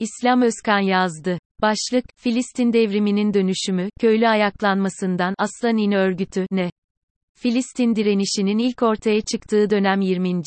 [0.00, 1.38] İslam Özkan yazdı.
[1.62, 6.70] Başlık, Filistin devriminin dönüşümü, köylü ayaklanmasından, Aslan İn örgütü, ne?
[7.34, 10.42] Filistin direnişinin ilk ortaya çıktığı dönem 20.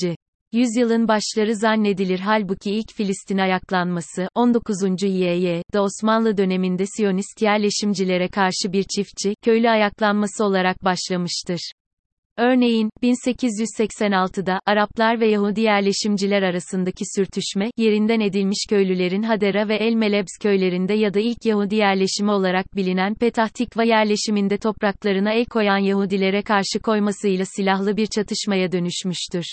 [0.53, 5.03] Yüzyılın başları zannedilir halbuki ilk Filistin ayaklanması, 19.
[5.03, 11.71] YY'de Osmanlı döneminde Siyonist yerleşimcilere karşı bir çiftçi, köylü ayaklanması olarak başlamıştır.
[12.37, 20.37] Örneğin, 1886'da, Araplar ve Yahudi yerleşimciler arasındaki sürtüşme, yerinden edilmiş köylülerin Hadera ve El Melebs
[20.41, 26.41] köylerinde ya da ilk Yahudi yerleşimi olarak bilinen Petah Tikva yerleşiminde topraklarına el koyan Yahudilere
[26.41, 29.45] karşı koymasıyla silahlı bir çatışmaya dönüşmüştür.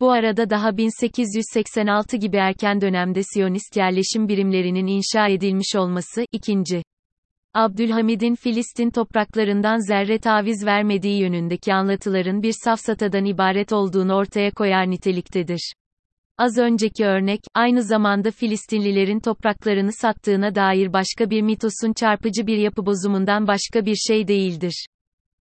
[0.00, 6.82] Bu arada daha 1886 gibi erken dönemde Siyonist yerleşim birimlerinin inşa edilmiş olması, ikinci.
[7.54, 15.72] Abdülhamid'in Filistin topraklarından zerre taviz vermediği yönündeki anlatıların bir safsatadan ibaret olduğunu ortaya koyar niteliktedir.
[16.38, 22.86] Az önceki örnek, aynı zamanda Filistinlilerin topraklarını sattığına dair başka bir mitosun çarpıcı bir yapı
[22.86, 24.86] bozumundan başka bir şey değildir.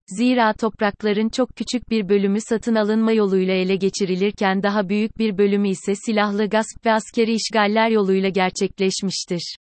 [0.06, 5.68] Zira toprakların çok küçük bir bölümü satın alınma yoluyla ele geçirilirken daha büyük bir bölümü
[5.68, 9.56] ise silahlı gasp ve askeri işgaller yoluyla gerçekleşmiştir.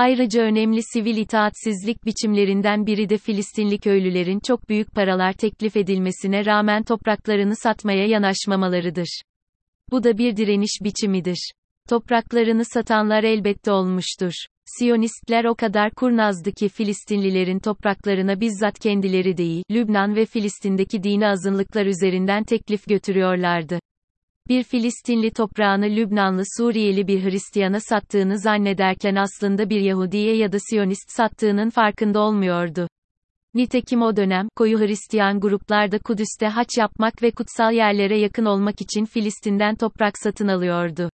[0.00, 6.82] Ayrıca önemli sivil itaatsizlik biçimlerinden biri de Filistinli köylülerin çok büyük paralar teklif edilmesine rağmen
[6.82, 9.22] topraklarını satmaya yanaşmamalarıdır.
[9.90, 11.52] Bu da bir direniş biçimidir.
[11.88, 14.32] Topraklarını satanlar elbette olmuştur.
[14.78, 21.86] Siyonistler o kadar kurnazdı ki Filistinlilerin topraklarına bizzat kendileri değil, Lübnan ve Filistin'deki dini azınlıklar
[21.86, 23.78] üzerinden teklif götürüyorlardı
[24.50, 31.10] bir Filistinli toprağını Lübnanlı Suriyeli bir Hristiyana sattığını zannederken aslında bir Yahudiye ya da Siyonist
[31.10, 32.88] sattığının farkında olmuyordu.
[33.54, 38.80] Nitekim o dönem, koyu Hristiyan gruplar da Kudüs'te haç yapmak ve kutsal yerlere yakın olmak
[38.80, 41.10] için Filistin'den toprak satın alıyordu.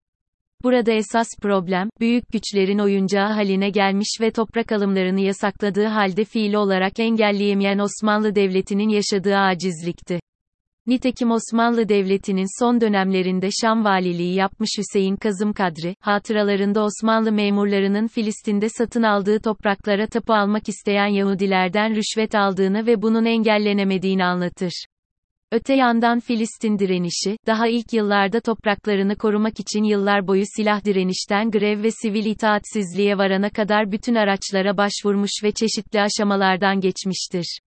[0.63, 6.99] Burada esas problem, büyük güçlerin oyuncağı haline gelmiş ve toprak alımlarını yasakladığı halde fiili olarak
[6.99, 10.19] engelleyemeyen Osmanlı Devleti'nin yaşadığı acizlikti.
[10.87, 18.69] Nitekim Osmanlı Devleti'nin son dönemlerinde Şam valiliği yapmış Hüseyin Kazım Kadri, hatıralarında Osmanlı memurlarının Filistin'de
[18.69, 24.85] satın aldığı topraklara tapu almak isteyen Yahudilerden rüşvet aldığını ve bunun engellenemediğini anlatır.
[25.51, 31.83] Öte yandan Filistin direnişi, daha ilk yıllarda topraklarını korumak için yıllar boyu silah direnişten grev
[31.83, 37.59] ve sivil itaatsizliğe varana kadar bütün araçlara başvurmuş ve çeşitli aşamalardan geçmiştir.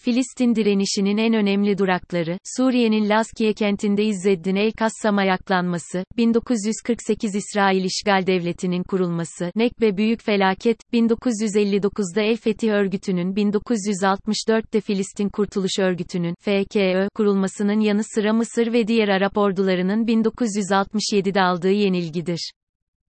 [0.00, 8.82] Filistin direnişinin en önemli durakları, Suriye'nin Laskiye kentinde İzzeddin el-Kassam ayaklanması, 1948 İsrail İşgal Devleti'nin
[8.82, 18.02] kurulması, Nekbe Büyük Felaket, 1959'da El Fetih Örgütü'nün 1964'te Filistin Kurtuluş Örgütü'nün, FKÖ, kurulmasının yanı
[18.14, 22.52] sıra Mısır ve diğer Arap ordularının 1967'de aldığı yenilgidir.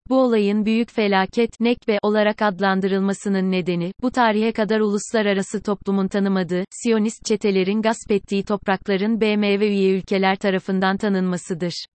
[0.09, 7.25] Bu olayın büyük felaket, Nekbe olarak adlandırılmasının nedeni, bu tarihe kadar uluslararası toplumun tanımadığı, Siyonist
[7.25, 11.85] çetelerin gasp ettiği toprakların BM ve üye ülkeler tarafından tanınmasıdır.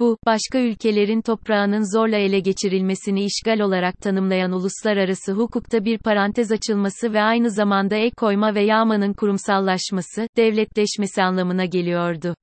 [0.00, 7.12] Bu, başka ülkelerin toprağının zorla ele geçirilmesini işgal olarak tanımlayan uluslararası hukukta bir parantez açılması
[7.12, 12.34] ve aynı zamanda ek koyma ve yağmanın kurumsallaşması, devletleşmesi anlamına geliyordu.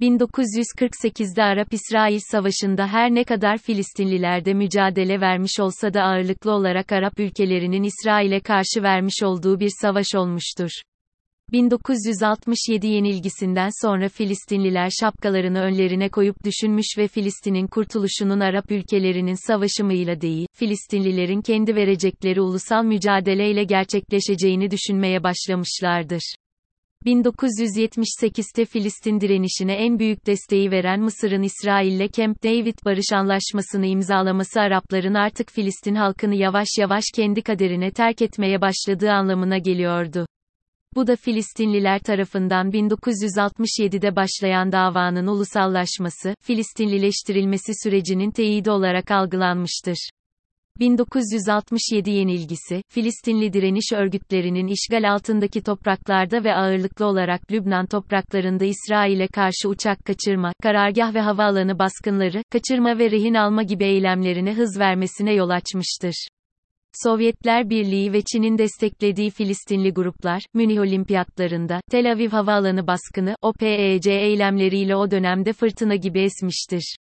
[0.00, 7.20] 1948'de Arap-İsrail Savaşı'nda her ne kadar Filistinliler de mücadele vermiş olsa da ağırlıklı olarak Arap
[7.20, 10.70] ülkelerinin İsrail'e karşı vermiş olduğu bir savaş olmuştur.
[11.52, 20.46] 1967 yenilgisinden sonra Filistinliler şapkalarını önlerine koyup düşünmüş ve Filistin'in kurtuluşunun Arap ülkelerinin savaşımıyla değil,
[20.54, 26.34] Filistinlilerin kendi verecekleri ulusal mücadeleyle gerçekleşeceğini düşünmeye başlamışlardır.
[27.06, 35.14] 1978'te Filistin direnişine en büyük desteği veren Mısır'ın İsrail'le Camp David barış anlaşmasını imzalaması Arapların
[35.14, 40.26] artık Filistin halkını yavaş yavaş kendi kaderine terk etmeye başladığı anlamına geliyordu.
[40.94, 50.10] Bu da Filistinliler tarafından 1967'de başlayan davanın ulusallaşması, Filistinlileştirilmesi sürecinin teyidi olarak algılanmıştır.
[50.80, 59.68] 1967 yenilgisi, Filistinli direniş örgütlerinin işgal altındaki topraklarda ve ağırlıklı olarak Lübnan topraklarında İsrail'e karşı
[59.68, 65.48] uçak kaçırma, karargah ve havaalanı baskınları, kaçırma ve rehin alma gibi eylemlerine hız vermesine yol
[65.48, 66.28] açmıştır.
[67.04, 74.96] Sovyetler Birliği ve Çin'in desteklediği Filistinli gruplar, Münih Olimpiyatlarında, Tel Aviv havaalanı baskını, OPEC eylemleriyle
[74.96, 76.96] o dönemde fırtına gibi esmiştir.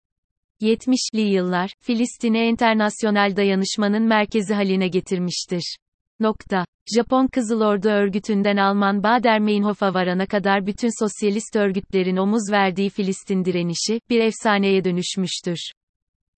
[0.62, 5.78] 70'li yıllar, Filistin'e internasyonel dayanışmanın merkezi haline getirmiştir.
[6.20, 6.66] Nokta.
[6.96, 14.00] Japon Kızıl Ordu örgütünden Alman Baader-Meinhof'a varana kadar bütün sosyalist örgütlerin omuz verdiği Filistin direnişi,
[14.10, 15.58] bir efsaneye dönüşmüştür.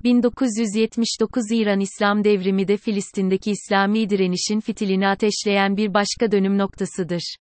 [0.04, 7.36] 1979 İran İslam devrimi de Filistin'deki İslami direnişin fitilini ateşleyen bir başka dönüm noktasıdır.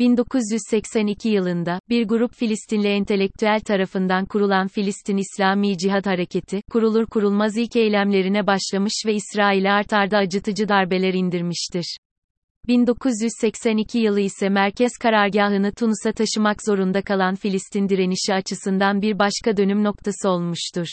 [0.00, 7.76] 1982 yılında, bir grup Filistinli entelektüel tarafından kurulan Filistin İslami Cihad Hareketi, kurulur kurulmaz ilk
[7.76, 11.96] eylemlerine başlamış ve İsrail'e artarda acıtıcı darbeler indirmiştir.
[12.68, 19.84] 1982 yılı ise merkez karargahını Tunus'a taşımak zorunda kalan Filistin direnişi açısından bir başka dönüm
[19.84, 20.86] noktası olmuştur.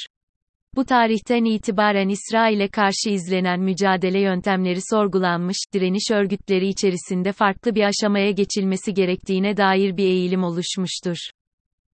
[0.77, 8.31] Bu tarihten itibaren İsrail'e karşı izlenen mücadele yöntemleri sorgulanmış, direniş örgütleri içerisinde farklı bir aşamaya
[8.31, 11.17] geçilmesi gerektiğine dair bir eğilim oluşmuştur.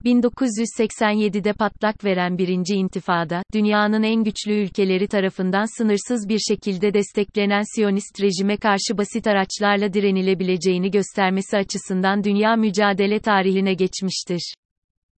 [0.06, 8.22] 1987'de patlak veren birinci intifada, dünyanın en güçlü ülkeleri tarafından sınırsız bir şekilde desteklenen Siyonist
[8.22, 14.54] rejime karşı basit araçlarla direnilebileceğini göstermesi açısından dünya mücadele tarihine geçmiştir.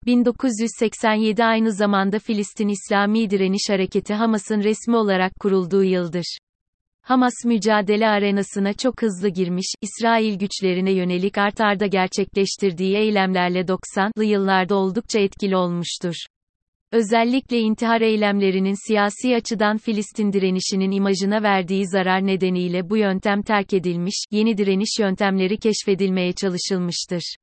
[0.06, 6.38] 1987 aynı zamanda Filistin İslami Direniş Hareketi Hamas'ın resmi olarak kurulduğu yıldır.
[7.02, 14.76] Hamas mücadele arenasına çok hızlı girmiş, İsrail güçlerine yönelik art arda gerçekleştirdiği eylemlerle 90'lı yıllarda
[14.76, 16.16] oldukça etkili olmuştur.
[16.92, 24.26] Özellikle intihar eylemlerinin siyasi açıdan Filistin direnişinin imajına verdiği zarar nedeniyle bu yöntem terk edilmiş,
[24.32, 27.36] yeni direniş yöntemleri keşfedilmeye çalışılmıştır.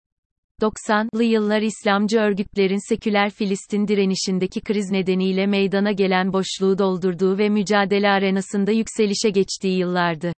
[0.61, 8.09] 90'lı yıllar İslamcı örgütlerin seküler Filistin direnişindeki kriz nedeniyle meydana gelen boşluğu doldurduğu ve mücadele
[8.09, 10.33] arenasında yükselişe geçtiği yıllardı.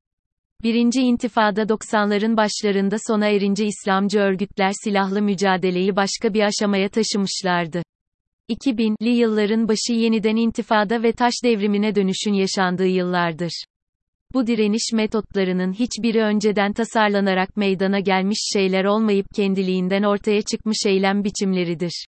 [0.63, 7.83] Birinci intifada 90'ların başlarında sona erince İslamcı örgütler silahlı mücadeleyi başka bir aşamaya taşımışlardı.
[8.50, 13.63] 2000'li yılların başı yeniden intifada ve taş devrimine dönüşün yaşandığı yıllardır.
[14.33, 22.06] Bu direniş metotlarının hiçbiri önceden tasarlanarak meydana gelmiş şeyler olmayıp kendiliğinden ortaya çıkmış eylem biçimleridir.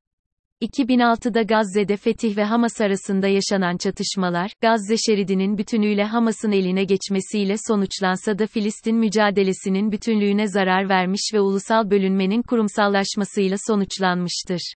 [0.62, 8.40] 2006'da Gazze'de Fetih ve Hamas arasında yaşanan çatışmalar, Gazze şeridinin bütünüyle Hamas'ın eline geçmesiyle sonuçlansa
[8.40, 14.74] da Filistin mücadelesinin bütünlüğüne zarar vermiş ve ulusal bölünmenin kurumsallaşmasıyla sonuçlanmıştır.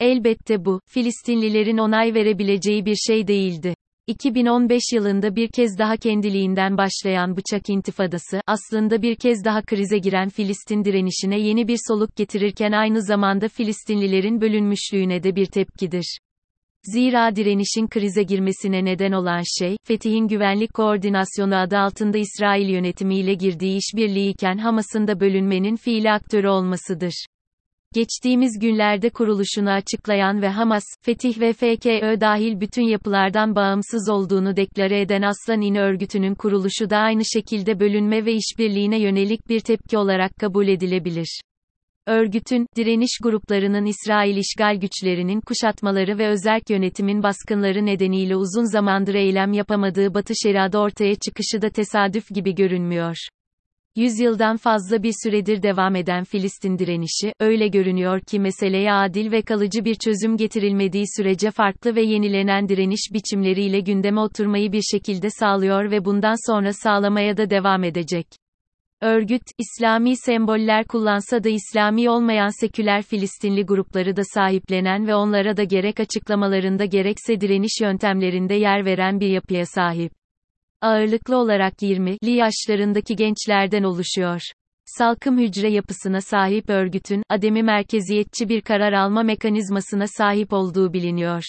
[0.00, 3.74] Elbette bu, Filistinlilerin onay verebileceği bir şey değildi.
[4.06, 10.28] 2015 yılında bir kez daha kendiliğinden başlayan bıçak intifadası, aslında bir kez daha krize giren
[10.28, 16.18] Filistin direnişine yeni bir soluk getirirken aynı zamanda Filistinlilerin bölünmüşlüğüne de bir tepkidir.
[16.84, 23.78] Zira direnişin krize girmesine neden olan şey, Fetih'in güvenlik koordinasyonu adı altında İsrail yönetimiyle girdiği
[23.78, 27.26] işbirliği iken Hamas'ın da bölünmenin fiili aktörü olmasıdır.
[27.94, 35.00] Geçtiğimiz günlerde kuruluşunu açıklayan ve Hamas, Fetih ve FKÖ dahil bütün yapılardan bağımsız olduğunu deklare
[35.00, 40.36] eden Aslan İni örgütünün kuruluşu da aynı şekilde bölünme ve işbirliğine yönelik bir tepki olarak
[40.40, 41.40] kabul edilebilir.
[42.06, 49.52] Örgütün, direniş gruplarının İsrail işgal güçlerinin kuşatmaları ve özerk yönetimin baskınları nedeniyle uzun zamandır eylem
[49.52, 53.16] yapamadığı Batı Şeria'da ortaya çıkışı da tesadüf gibi görünmüyor.
[53.96, 59.84] Yüzyıldan fazla bir süredir devam eden Filistin direnişi, öyle görünüyor ki meseleye adil ve kalıcı
[59.84, 66.04] bir çözüm getirilmediği sürece farklı ve yenilenen direniş biçimleriyle gündeme oturmayı bir şekilde sağlıyor ve
[66.04, 68.26] bundan sonra sağlamaya da devam edecek.
[69.00, 75.64] Örgüt, İslami semboller kullansa da İslami olmayan seküler Filistinli grupları da sahiplenen ve onlara da
[75.64, 80.21] gerek açıklamalarında gerekse direniş yöntemlerinde yer veren bir yapıya sahip
[80.82, 84.40] ağırlıklı olarak 20'li yaşlarındaki gençlerden oluşuyor.
[84.84, 91.42] Salkım hücre yapısına sahip örgütün, ademi merkeziyetçi bir karar alma mekanizmasına sahip olduğu biliniyor.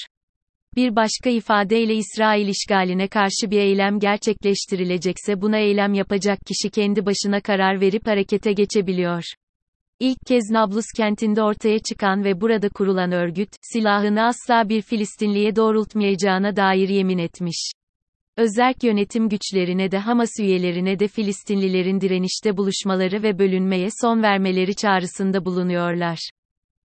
[0.76, 7.42] Bir başka ifadeyle İsrail işgaline karşı bir eylem gerçekleştirilecekse buna eylem yapacak kişi kendi başına
[7.42, 9.24] karar verip harekete geçebiliyor.
[10.00, 16.56] İlk kez Nablus kentinde ortaya çıkan ve burada kurulan örgüt, silahını asla bir Filistinliye doğrultmayacağına
[16.56, 17.72] dair yemin etmiş.
[18.38, 25.46] Özerk yönetim güçlerine de Hamas üyelerine de Filistinlilerin direnişte buluşmaları ve bölünmeye son vermeleri çağrısında
[25.46, 26.30] bulunuyorlar.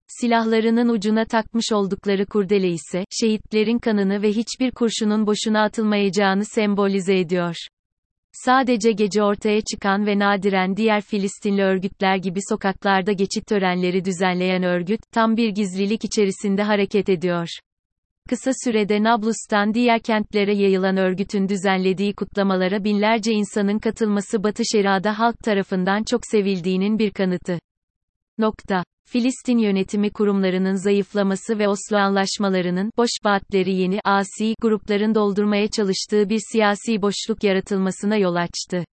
[0.07, 7.55] Silahlarının ucuna takmış oldukları kurdele ise, şehitlerin kanını ve hiçbir kurşunun boşuna atılmayacağını sembolize ediyor.
[8.31, 15.01] Sadece gece ortaya çıkan ve nadiren diğer Filistinli örgütler gibi sokaklarda geçit törenleri düzenleyen örgüt,
[15.11, 17.47] tam bir gizlilik içerisinde hareket ediyor.
[18.29, 25.39] Kısa sürede Nablus'tan diğer kentlere yayılan örgütün düzenlediği kutlamalara binlerce insanın katılması Batı Şeria'da halk
[25.39, 27.60] tarafından çok sevildiğinin bir kanıtı.
[28.38, 28.84] Nokta.
[29.08, 36.39] Filistin yönetimi kurumlarının zayıflaması ve Oslo anlaşmalarının, boş vaatleri yeni, asi, grupların doldurmaya çalıştığı bir
[36.51, 38.86] siyasi boşluk yaratılmasına yol açtı.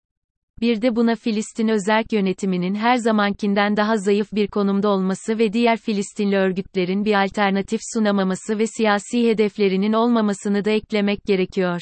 [0.62, 5.76] Bir de buna Filistin özerk yönetiminin her zamankinden daha zayıf bir konumda olması ve diğer
[5.76, 11.80] Filistinli örgütlerin bir alternatif sunamaması ve siyasi hedeflerinin olmamasını da eklemek gerekiyor.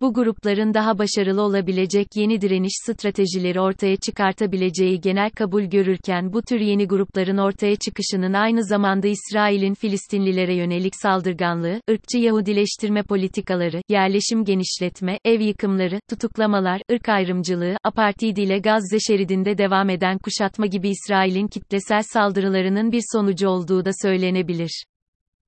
[0.00, 6.60] Bu grupların daha başarılı olabilecek yeni direniş stratejileri ortaya çıkartabileceği genel kabul görürken bu tür
[6.60, 15.18] yeni grupların ortaya çıkışının aynı zamanda İsrail'in Filistinlilere yönelik saldırganlığı, ırkçı Yahudileştirme politikaları, yerleşim genişletme,
[15.24, 22.02] ev yıkımları, tutuklamalar, ırk ayrımcılığı, apartheid ile Gazze şeridinde devam eden kuşatma gibi İsrail'in kitlesel
[22.02, 24.84] saldırılarının bir sonucu olduğu da söylenebilir.